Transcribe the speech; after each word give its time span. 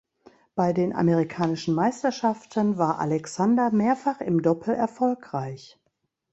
Bei 0.55 0.73
den 0.73 0.93
amerikanischen 0.95 1.75
Meisterschaften 1.75 2.79
war 2.79 2.97
Alexander 2.97 3.69
mehrfach 3.69 4.19
im 4.19 4.41
Doppel 4.41 4.73
erfolgreich. 4.73 5.77